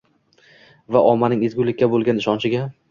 [0.95, 2.69] va ommaning ezgulikka bo‘lgan ishonchiga